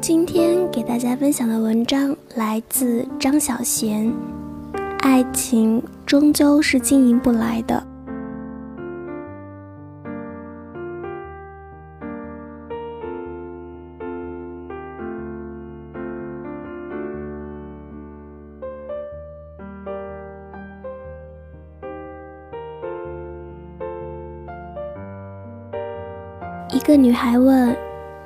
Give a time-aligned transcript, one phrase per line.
[0.00, 4.10] 今天给大家分享的文章来自张小娴，
[5.00, 7.84] 爱情终究是经营不来的。
[26.70, 27.76] 一个女孩问：“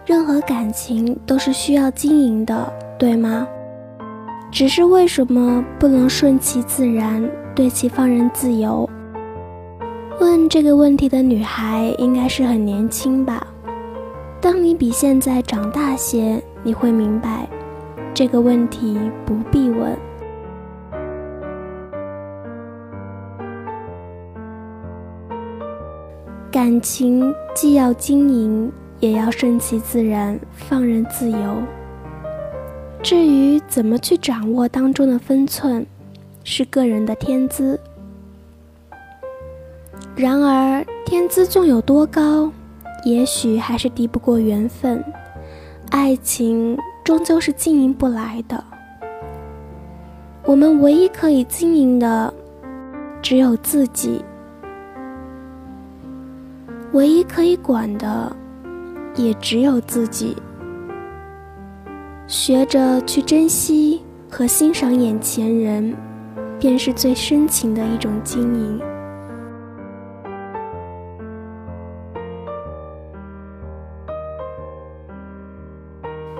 [0.04, 3.46] 任何感情都是需要经营的，对吗？
[4.50, 7.22] 只是为什么不能顺其自然，
[7.54, 8.88] 对其放任自由？”
[10.20, 13.46] 问这个问题的女孩应该是很年轻吧？
[14.40, 17.48] 当你比现在长大些，你会明白，
[18.12, 19.96] 这个问题不必问。
[26.50, 28.70] 感情既要经营，
[29.02, 31.60] 也要顺其自然，放任自由。
[33.02, 35.84] 至于怎么去掌握当中的分寸，
[36.44, 37.78] 是个人的天资。
[40.14, 42.48] 然而，天资纵有多高，
[43.04, 45.02] 也许还是敌不过缘分。
[45.90, 48.62] 爱情终究是经营不来的。
[50.44, 52.32] 我们唯一可以经营的，
[53.20, 54.24] 只有自己。
[56.92, 58.36] 唯一可以管的，
[59.16, 60.36] 也只有自己。
[62.26, 64.00] 学着去珍惜
[64.30, 65.94] 和欣赏眼前人，
[66.58, 68.80] 便是最深情的一种经营。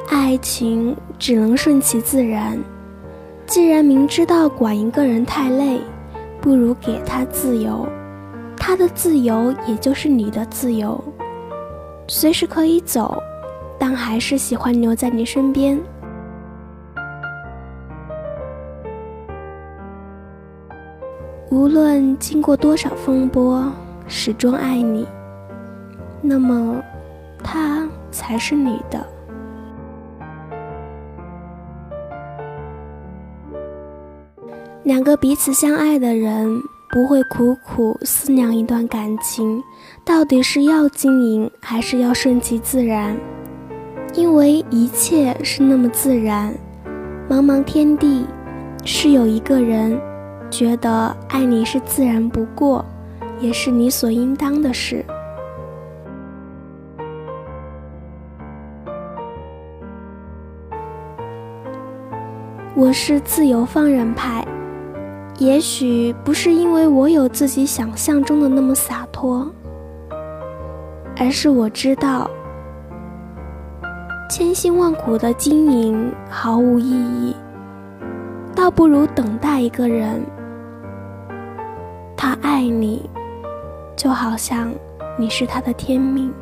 [0.09, 2.59] 爱情只能顺其自然。
[3.45, 5.79] 既然明知道管一个人太累，
[6.41, 7.87] 不如给他自由。
[8.57, 11.03] 他的自由，也就是你的自由，
[12.15, 13.17] 随时可以走，
[13.79, 15.81] 但还是喜欢留在你身边。
[21.51, 23.65] 无论经过多少风波，
[24.07, 25.09] 始终爱你，
[26.21, 26.83] 那么
[27.43, 29.03] 他才是你的。
[34.83, 36.61] 两个彼此相爱的人。
[36.93, 39.65] 不会苦苦思量一段感情
[40.05, 43.17] 到底是要经营还是要顺其自然，
[44.13, 46.55] 因为一切是那么自然。
[47.31, 48.27] 茫茫天地，
[48.85, 49.99] 是有一个人
[50.51, 52.85] 觉得爱你是自然不过，
[53.41, 55.03] 也是理所应当的事。
[62.75, 64.47] 我是自由放任派。
[65.43, 69.45] 也许不是因为我有自己想象中的那么洒脱，
[71.17, 72.31] 而是我知道，
[74.31, 77.35] 千辛万苦的经营毫无意义，
[78.55, 80.23] 倒不如等待一个人，
[82.17, 83.11] 他爱你，
[83.97, 84.73] 就好像
[85.19, 86.33] 你是他的天命。